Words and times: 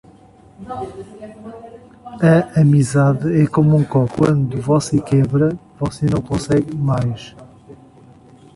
A 2.33 2.35
amizade 2.63 3.27
é 3.41 3.45
como 3.55 3.71
um 3.79 3.85
copo: 3.93 4.15
quando 4.17 4.55
você 4.69 4.95
quebra, 5.09 5.47
você 5.81 6.05
não 6.09 6.23
consegue 6.29 6.75
mais. 6.89 7.21